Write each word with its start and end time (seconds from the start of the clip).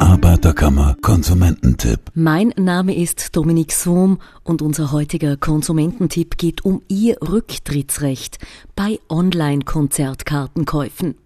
Arbeiterkammer 0.00 0.96
Konsumententipp. 1.02 2.00
Mein 2.14 2.54
Name 2.56 2.96
ist 2.96 3.36
Dominik 3.36 3.70
Sohm 3.70 4.18
und 4.42 4.62
unser 4.62 4.92
heutiger 4.92 5.36
Konsumententipp 5.36 6.38
geht 6.38 6.64
um 6.64 6.80
Ihr 6.88 7.18
Rücktrittsrecht 7.20 8.38
bei 8.74 8.98
Online-Konzertkartenkäufen. 9.10 11.16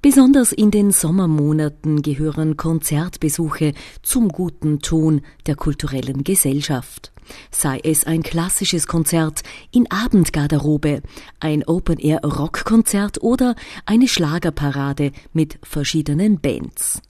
Besonders 0.00 0.52
in 0.52 0.70
den 0.70 0.92
Sommermonaten 0.92 2.00
gehören 2.00 2.56
Konzertbesuche 2.56 3.74
zum 4.02 4.30
guten 4.30 4.78
Ton 4.80 5.20
der 5.46 5.54
kulturellen 5.54 6.24
Gesellschaft. 6.24 7.12
Sei 7.50 7.80
es 7.84 8.04
ein 8.04 8.22
klassisches 8.22 8.86
Konzert 8.86 9.42
in 9.70 9.90
Abendgarderobe, 9.90 11.02
ein 11.38 11.64
Open-Air-Rockkonzert 11.64 13.22
oder 13.22 13.56
eine 13.84 14.08
Schlagerparade 14.08 15.12
mit 15.34 15.58
verschiedenen 15.62 16.40
Bands. 16.40 17.02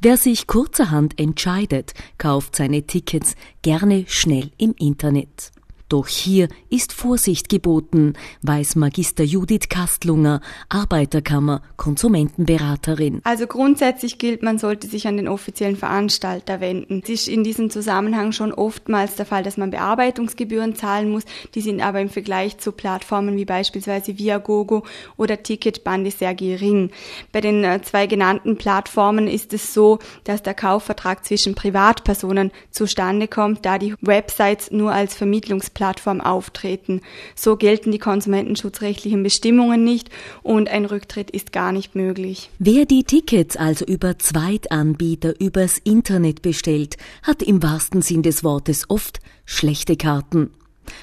Wer 0.00 0.16
sich 0.16 0.46
kurzerhand 0.46 1.18
entscheidet, 1.18 1.94
kauft 2.18 2.56
seine 2.56 2.86
Tickets 2.86 3.34
gerne 3.62 4.04
schnell 4.08 4.50
im 4.58 4.74
Internet. 4.78 5.52
Doch 5.88 6.08
hier 6.08 6.48
ist 6.68 6.92
Vorsicht 6.92 7.48
geboten, 7.48 8.14
weiß 8.42 8.74
Magister 8.74 9.22
Judith 9.22 9.68
Kastlunger, 9.68 10.40
Arbeiterkammer, 10.68 11.62
Konsumentenberaterin. 11.76 13.20
Also 13.22 13.46
grundsätzlich 13.46 14.18
gilt, 14.18 14.42
man 14.42 14.58
sollte 14.58 14.88
sich 14.88 15.06
an 15.06 15.16
den 15.16 15.28
offiziellen 15.28 15.76
Veranstalter 15.76 16.60
wenden. 16.60 17.02
Es 17.04 17.10
ist 17.10 17.28
in 17.28 17.44
diesem 17.44 17.70
Zusammenhang 17.70 18.32
schon 18.32 18.52
oftmals 18.52 19.14
der 19.14 19.26
Fall, 19.26 19.44
dass 19.44 19.58
man 19.58 19.70
Bearbeitungsgebühren 19.70 20.74
zahlen 20.74 21.08
muss. 21.08 21.22
Die 21.54 21.60
sind 21.60 21.80
aber 21.80 22.00
im 22.00 22.10
Vergleich 22.10 22.58
zu 22.58 22.72
Plattformen 22.72 23.36
wie 23.36 23.44
beispielsweise 23.44 24.18
Viagogo 24.18 24.82
oder 25.16 25.40
Ticketbande 25.40 26.10
sehr 26.10 26.34
gering. 26.34 26.90
Bei 27.30 27.40
den 27.40 27.62
äh, 27.62 27.80
zwei 27.82 28.08
genannten 28.08 28.56
Plattformen 28.56 29.28
ist 29.28 29.52
es 29.52 29.72
so, 29.72 30.00
dass 30.24 30.42
der 30.42 30.54
Kaufvertrag 30.54 31.24
zwischen 31.24 31.54
Privatpersonen 31.54 32.50
zustande 32.72 33.28
kommt, 33.28 33.64
da 33.64 33.78
die 33.78 33.94
Websites 34.00 34.72
nur 34.72 34.90
als 34.90 35.14
Vermittlungs 35.14 35.70
Plattform 35.76 36.22
auftreten. 36.22 37.02
So 37.34 37.56
gelten 37.56 37.92
die 37.92 37.98
konsumentenschutzrechtlichen 37.98 39.22
Bestimmungen 39.22 39.84
nicht 39.84 40.08
und 40.42 40.70
ein 40.70 40.86
Rücktritt 40.86 41.30
ist 41.30 41.52
gar 41.52 41.70
nicht 41.70 41.94
möglich. 41.94 42.48
Wer 42.58 42.86
die 42.86 43.04
Tickets 43.04 43.58
also 43.58 43.84
über 43.84 44.18
Zweitanbieter 44.18 45.38
übers 45.38 45.76
Internet 45.84 46.40
bestellt, 46.40 46.96
hat 47.22 47.42
im 47.42 47.62
wahrsten 47.62 48.00
Sinn 48.00 48.22
des 48.22 48.42
Wortes 48.42 48.88
oft 48.88 49.20
schlechte 49.44 49.96
Karten. 49.98 50.50